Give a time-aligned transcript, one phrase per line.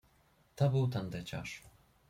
[0.55, 1.63] "To był tandeciarz."